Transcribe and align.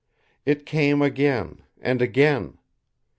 It 0.47 0.65
came 0.65 1.03
again, 1.03 1.61
and 1.79 2.01
again. 2.01 2.57